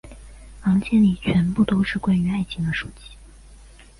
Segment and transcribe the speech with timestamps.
[0.63, 3.11] 房间里全部都是关于爱情的书籍。